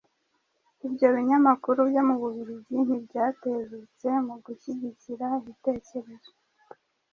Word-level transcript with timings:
Ibyo 0.87 1.07
binyamakuru 1.15 1.79
byo 1.89 2.01
mu 2.07 2.15
Bubiligi 2.21 2.75
ntibyatezutse 2.85 4.07
mu 4.27 4.35
gushyigikira 4.45 5.25
ibitekerezo 5.39 6.31